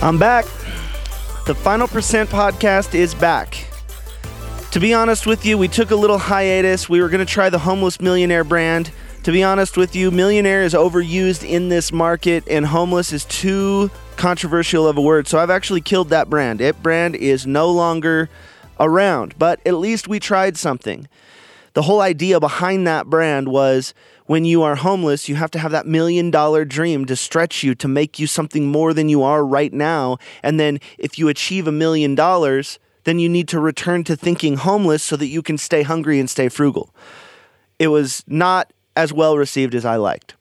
[0.00, 0.44] I'm back.
[1.46, 3.66] The Final Percent podcast is back.
[4.72, 6.86] To be honest with you, we took a little hiatus.
[6.86, 8.90] We were going to try the Homeless Millionaire brand.
[9.22, 13.90] To be honest with you, millionaire is overused in this market, and homeless is too
[14.16, 15.28] controversial of a word.
[15.28, 16.60] So I've actually killed that brand.
[16.60, 18.28] It brand is no longer
[18.78, 21.08] around, but at least we tried something.
[21.76, 23.92] The whole idea behind that brand was
[24.24, 27.74] when you are homeless, you have to have that million dollar dream to stretch you
[27.74, 30.16] to make you something more than you are right now.
[30.42, 34.56] And then if you achieve a million dollars, then you need to return to thinking
[34.56, 36.94] homeless so that you can stay hungry and stay frugal.
[37.78, 40.34] It was not as well received as I liked,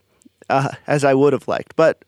[0.50, 1.76] uh, as I would have liked.
[1.76, 2.06] But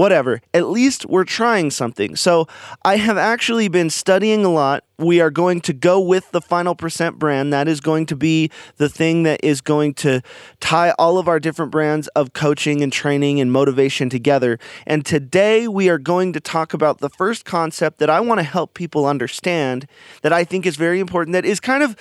[0.00, 0.40] whatever.
[0.54, 2.16] At least we're trying something.
[2.16, 2.48] So
[2.86, 4.82] I have actually been studying a lot.
[4.98, 7.52] We are going to go with the Final Percent brand.
[7.52, 10.22] That is going to be the thing that is going to
[10.58, 14.58] tie all of our different brands of coaching and training and motivation together.
[14.86, 18.44] And today we are going to talk about the first concept that I want to
[18.44, 19.86] help people understand
[20.22, 21.94] that I think is very important, that is kind of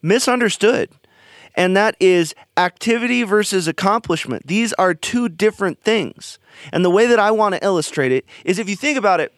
[0.00, 0.88] misunderstood
[1.54, 4.46] and that is activity versus accomplishment.
[4.46, 6.38] These are two different things.
[6.72, 9.32] And the way that I want to illustrate it is if you think about it,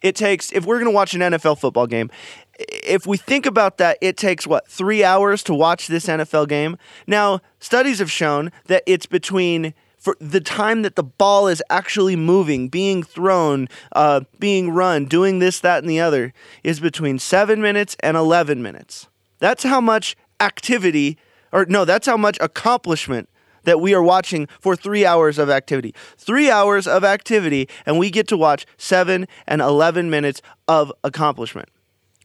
[0.00, 2.10] it takes, if we're going to watch an NFL football game,
[2.58, 6.76] if we think about that, it takes what, three hours to watch this NFL game?
[7.06, 12.14] Now, studies have shown that it's between for the time that the ball is actually
[12.14, 17.60] moving, being thrown, uh, being run, doing this, that, and the other, is between seven
[17.60, 19.08] minutes and 11 minutes.
[19.40, 21.18] That's how much activity
[21.52, 23.28] or no, that's how much accomplishment
[23.64, 25.94] that we are watching for three hours of activity.
[26.16, 31.68] Three hours of activity, and we get to watch seven and 11 minutes of accomplishment.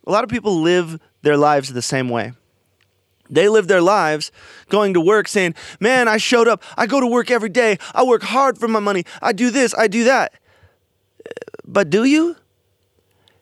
[0.05, 2.33] A lot of people live their lives the same way.
[3.29, 4.31] They live their lives
[4.69, 6.61] going to work saying, Man, I showed up.
[6.77, 7.77] I go to work every day.
[7.93, 9.05] I work hard for my money.
[9.21, 10.33] I do this, I do that.
[11.65, 12.35] But do you?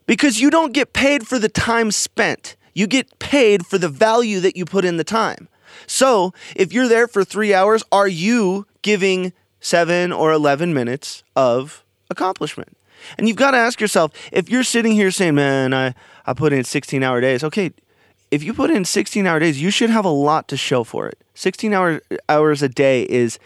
[0.05, 4.39] Because you don't get paid for the time spent, you get paid for the value
[4.39, 5.47] that you put in the time.
[5.87, 11.83] So if you're there for three hours, are you giving seven or 11 minutes of
[12.09, 12.77] accomplishment?
[13.17, 15.93] And you've got to ask yourself if you're sitting here saying, man, I,
[16.25, 17.71] I put in 16 hour days, okay,
[18.29, 21.07] if you put in 16 hour days, you should have a lot to show for
[21.07, 21.17] it.
[21.33, 23.39] 16 hour, hours a day is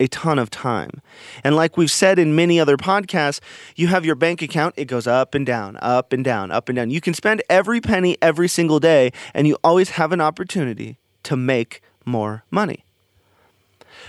[0.00, 1.00] a ton of time.
[1.44, 3.40] And like we've said in many other podcasts,
[3.76, 6.74] you have your bank account, it goes up and down, up and down, up and
[6.76, 6.90] down.
[6.90, 11.36] You can spend every penny every single day, and you always have an opportunity to
[11.36, 12.84] make more money.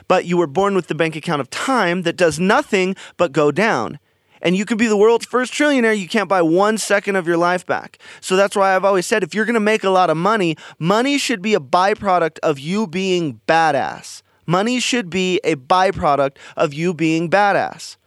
[0.08, 3.52] But you were born with the bank account of time that does nothing but go
[3.52, 4.00] down.
[4.42, 7.38] And you could be the world's first trillionaire, you can't buy one second of your
[7.38, 7.98] life back.
[8.22, 11.18] So that's why I've always said if you're gonna make a lot of money, money
[11.18, 14.22] should be a byproduct of you being badass.
[14.46, 17.98] Money should be a byproduct of you being badass.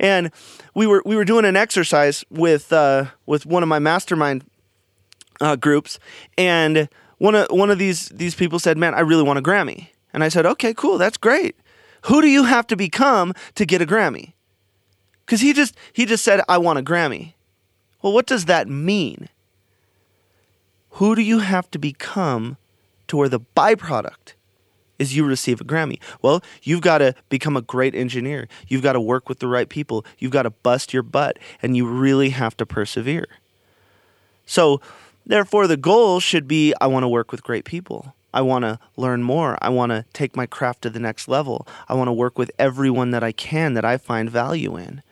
[0.00, 0.30] And
[0.74, 4.44] we were we were doing an exercise with uh, with one of my mastermind
[5.40, 5.98] uh, groups,
[6.36, 6.88] and
[7.24, 10.22] one of one of these these people said, "Man, I really want a Grammy." And
[10.22, 10.98] I said, "Okay, cool.
[10.98, 11.56] That's great.
[12.02, 14.34] Who do you have to become to get a Grammy?"
[15.26, 17.32] Cuz he just he just said, "I want a Grammy."
[18.02, 19.30] Well, what does that mean?
[20.98, 22.58] Who do you have to become
[23.08, 24.34] to where the byproduct
[24.98, 25.98] is you receive a Grammy?
[26.20, 28.48] Well, you've got to become a great engineer.
[28.68, 30.04] You've got to work with the right people.
[30.18, 33.28] You've got to bust your butt and you really have to persevere.
[34.44, 34.82] So,
[35.26, 38.14] Therefore, the goal should be I want to work with great people.
[38.34, 39.56] I want to learn more.
[39.62, 41.68] I want to take my craft to the next level.
[41.88, 45.02] I want to work with everyone that I can that I find value in.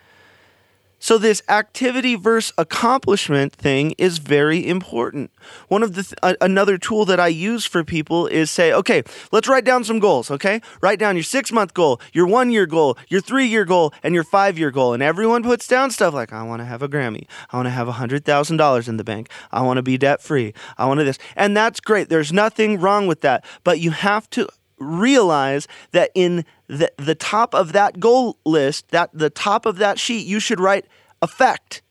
[1.02, 5.32] So this activity versus accomplishment thing is very important.
[5.66, 9.02] One of the th- uh, another tool that I use for people is say, okay,
[9.32, 10.60] let's write down some goals, okay?
[10.80, 14.94] Write down your 6-month goal, your 1-year goal, your 3-year goal, and your 5-year goal.
[14.94, 17.26] And everyone puts down stuff like I want to have a Grammy.
[17.50, 19.28] I want to have $100,000 in the bank.
[19.50, 20.54] I want to be debt-free.
[20.78, 21.19] I want to this.
[21.34, 22.10] And that's great.
[22.10, 23.44] There's nothing wrong with that.
[23.64, 24.46] But you have to
[24.78, 29.98] realize that in the, the top of that goal list, that the top of that
[29.98, 30.86] sheet, you should write
[31.20, 31.82] effect.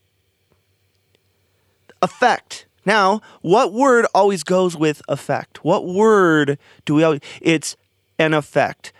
[2.01, 2.66] Effect.
[2.83, 5.63] Now, what word always goes with effect?
[5.63, 7.22] What word do we always?
[7.42, 7.78] It's
[8.18, 8.92] an effect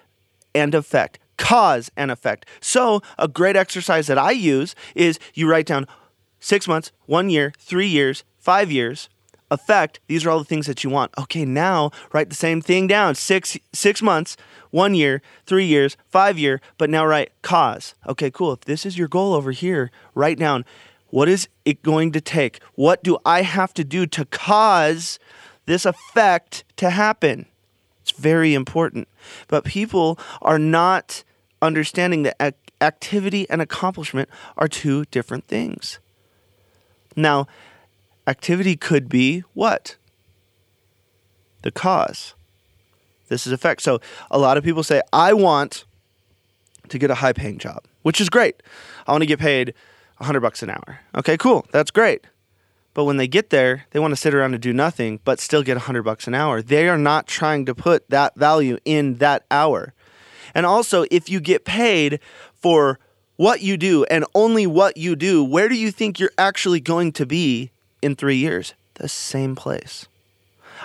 [0.54, 2.46] and effect, cause and effect.
[2.60, 5.88] So, a great exercise that I use is you write down
[6.40, 9.10] six months, one year, three years, five years,
[9.52, 11.12] effect these are all the things that you want.
[11.18, 13.14] Okay now write the same thing down.
[13.14, 14.36] Six six months
[14.72, 17.94] one year three years five year but now write cause.
[18.08, 18.54] Okay cool.
[18.54, 20.66] If this is your goal over here write down
[21.12, 22.62] what is it going to take?
[22.76, 25.20] What do i have to do to cause
[25.66, 27.46] this effect to happen?
[28.02, 29.08] It's very important.
[29.48, 31.24] But people are not
[31.62, 36.00] understanding that activity and accomplishment are two different things.
[37.16, 37.48] Now,
[38.28, 39.96] activity could be what?
[41.64, 42.34] The cause.
[43.28, 43.82] This is effect.
[43.82, 45.86] So a lot of people say, I want
[46.90, 48.62] to get a high paying job, which is great.
[49.08, 49.74] I want to get paid
[50.18, 51.00] 100 bucks an hour.
[51.16, 51.66] Okay, cool.
[51.72, 52.26] That's great.
[52.94, 55.64] But when they get there, they want to sit around and do nothing, but still
[55.64, 56.62] get 100 bucks an hour.
[56.62, 59.94] They are not trying to put that value in that hour.
[60.54, 62.20] And also, if you get paid
[62.54, 63.00] for
[63.38, 67.14] what you do and only what you do, where do you think you're actually going
[67.14, 68.74] to be in three years?
[68.96, 70.08] The same place.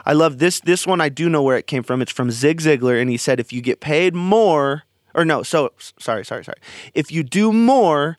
[0.04, 0.60] I love this.
[0.60, 2.02] This one, I do know where it came from.
[2.02, 4.84] It's from Zig Ziglar, and he said, if you get paid more,
[5.14, 6.58] or no, so sorry, sorry, sorry.
[6.94, 8.18] If you do more,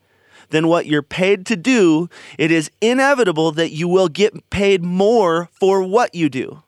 [0.49, 5.49] than what you're paid to do, it is inevitable that you will get paid more
[5.51, 6.63] for what you do.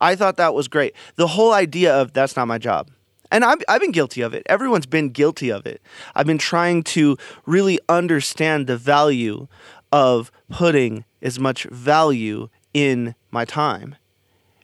[0.00, 0.94] I thought that was great.
[1.16, 2.90] The whole idea of that's not my job.
[3.30, 4.42] And I've, I've been guilty of it.
[4.46, 5.80] Everyone's been guilty of it.
[6.14, 7.16] I've been trying to
[7.46, 9.48] really understand the value
[9.90, 13.96] of putting as much value in my time.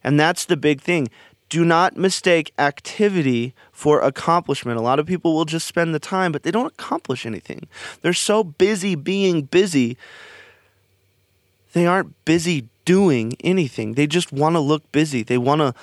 [0.05, 1.09] And that's the big thing
[1.49, 4.79] do not mistake activity for accomplishment.
[4.79, 7.67] A lot of people will just spend the time, but they don't accomplish anything.
[8.03, 9.97] They're so busy being busy,
[11.73, 13.95] they aren't busy doing anything.
[13.95, 15.23] They just want to look busy.
[15.23, 15.75] They want to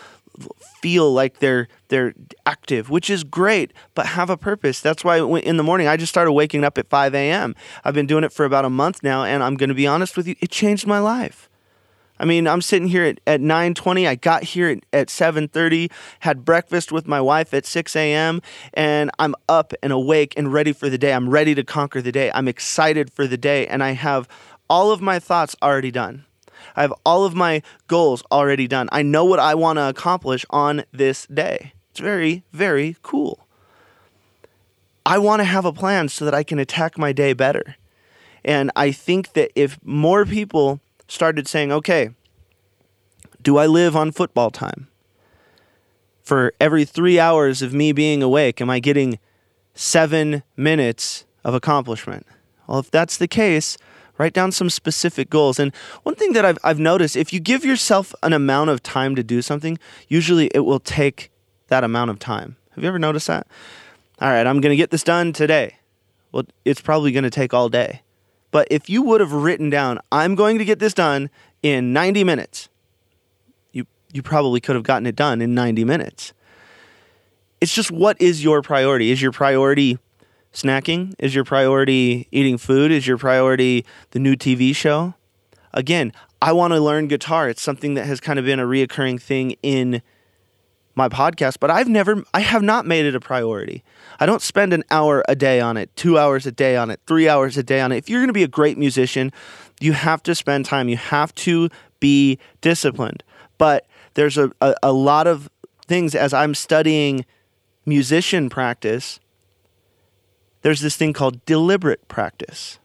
[0.81, 2.13] feel like they're they're
[2.45, 4.81] active, which is great, but have a purpose.
[4.81, 7.55] That's why in the morning I just started waking up at 5 a.m.
[7.83, 10.17] I've been doing it for about a month now, and I'm going to be honest
[10.17, 11.49] with you, it changed my life.
[12.17, 14.07] I mean, I'm sitting here at, at 9:20.
[14.07, 15.91] I got here at, at 7:30,
[16.21, 18.41] had breakfast with my wife at 6 a.m.,
[18.73, 21.13] and I'm up and awake and ready for the day.
[21.13, 22.31] I'm ready to conquer the day.
[22.33, 24.27] I'm excited for the day, and I have
[24.69, 26.25] all of my thoughts already done.
[26.75, 28.89] I have all of my goals already done.
[28.91, 31.73] I know what I want to accomplish on this day.
[31.91, 33.47] It's very, very cool.
[35.05, 37.75] I want to have a plan so that I can attack my day better.
[38.43, 42.09] And I think that if more people started saying, okay,
[43.41, 44.87] do I live on football time?
[46.23, 49.19] For every three hours of me being awake, am I getting
[49.75, 52.25] seven minutes of accomplishment?
[52.65, 53.77] Well, if that's the case,
[54.17, 55.59] write down some specific goals.
[55.59, 55.73] And
[56.03, 59.23] one thing that I've, I've noticed if you give yourself an amount of time to
[59.23, 59.77] do something,
[60.07, 61.31] usually it will take
[61.67, 62.55] that amount of time.
[62.71, 63.47] Have you ever noticed that?
[64.19, 65.77] All right, I'm going to get this done today.
[66.31, 68.01] Well, it's probably going to take all day.
[68.51, 71.29] But if you would have written down, I'm going to get this done
[71.61, 72.69] in 90 minutes,
[73.71, 76.31] you, you probably could have gotten it done in 90 minutes.
[77.59, 79.11] It's just what is your priority?
[79.11, 79.97] Is your priority
[80.55, 81.13] snacking?
[81.19, 82.91] Is your priority eating food?
[82.91, 85.13] Is your priority the new TV show?
[85.73, 87.49] Again, I want to learn guitar.
[87.49, 90.01] It's something that has kind of been a reoccurring thing in
[90.95, 93.83] my podcast, but I've never, I have not made it a priority.
[94.17, 97.01] I don't spend an hour a day on it, two hours a day on it,
[97.05, 97.97] three hours a day on it.
[97.97, 99.33] If you're going to be a great musician,
[99.81, 100.87] you have to spend time.
[100.87, 101.69] You have to
[101.99, 103.23] be disciplined.
[103.57, 105.49] But there's a, a, a lot of
[105.85, 107.25] things as I'm studying
[107.85, 109.19] musician practice,
[110.65, 112.79] there's this thing called deliberate practice.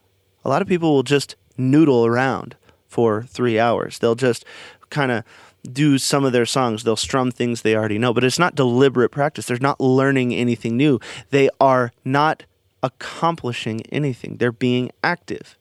[0.44, 2.55] A lot of people will just noodle around
[2.87, 3.99] for three hours.
[3.99, 4.44] They'll just
[4.91, 5.25] kind of
[5.65, 6.85] do some of their songs.
[6.85, 9.47] They'll strum things they already know, but it's not deliberate practice.
[9.47, 11.00] They're not learning anything new.
[11.31, 12.43] They are not
[12.82, 14.37] accomplishing anything.
[14.37, 15.57] They're being active.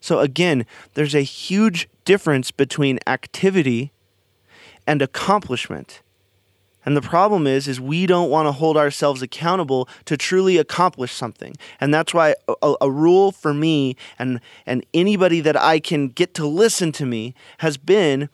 [0.00, 3.90] So again, there's a huge difference between activity
[4.86, 6.00] and accomplishment.
[6.86, 11.12] And the problem is is we don't want to hold ourselves accountable to truly accomplish
[11.12, 11.56] something.
[11.80, 16.32] And that's why a, a, rule for me and and anybody that I can get
[16.34, 18.28] to listen to me has been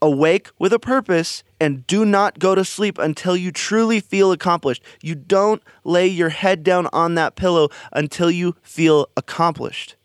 [0.00, 4.82] awake with a purpose and do not go to sleep until you truly feel accomplished.
[5.02, 9.96] You don't lay your head down on that pillow until you feel accomplished.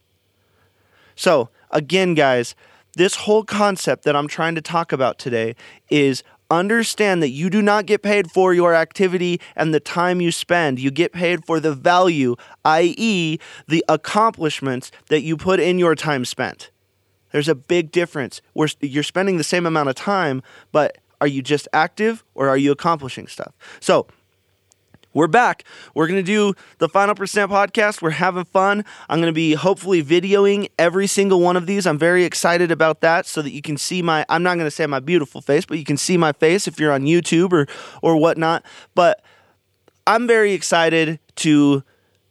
[1.16, 2.56] So, again, guys,
[2.96, 5.56] this whole concept that I'm trying to talk about today
[5.90, 10.32] is understand that you do not get paid for your activity and the time you
[10.32, 10.80] spend.
[10.80, 12.36] You get paid for the value,
[12.66, 16.72] i.e., the accomplishments that you put in your time spent.
[17.32, 18.42] There's a big difference.
[18.54, 22.58] Where you're spending the same amount of time, but are you just active or are
[22.58, 23.54] you accomplishing stuff?
[23.80, 24.08] So,
[25.14, 25.64] we're back.
[25.94, 28.02] We're going to do the Final Percent podcast.
[28.02, 28.84] We're having fun.
[29.10, 31.86] I'm going to be hopefully videoing every single one of these.
[31.86, 34.72] I'm very excited about that so that you can see my, I'm not going to
[34.72, 37.68] say my beautiful face, but you can see my face if you're on YouTube or,
[38.02, 38.66] or whatnot.
[38.96, 39.24] But
[40.06, 41.84] I'm very excited to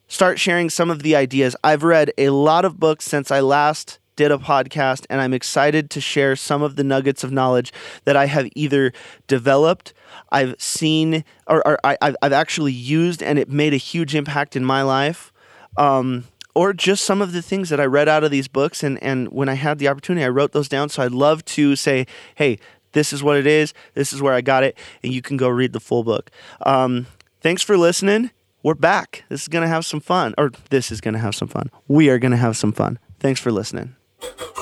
[0.08, 1.56] start sharing some of the ideas.
[1.64, 5.90] I've read a lot of books since I last did a podcast, and I'm excited
[5.90, 7.72] to share some of the nuggets of knowledge
[8.04, 8.92] that I have either
[9.26, 9.94] developed,
[10.30, 14.64] I've seen, or, or I, I've actually used, and it made a huge impact in
[14.64, 15.32] my life,
[15.78, 18.82] Um, or just some of the things that I read out of these books.
[18.82, 20.90] And, and when I had the opportunity, I wrote those down.
[20.90, 22.58] So I'd love to say, hey,
[22.92, 23.72] this is what it is.
[23.94, 24.76] This is where I got it.
[25.02, 26.30] And you can go read the full book.
[26.66, 27.06] Um,
[27.40, 28.32] thanks for listening.
[28.62, 29.24] We're back.
[29.30, 30.34] This is going to have some fun.
[30.36, 31.70] Or this is going to have some fun.
[31.88, 32.98] We are going to have some fun.
[33.18, 33.96] Thanks for listening.
[34.22, 34.61] Thank you.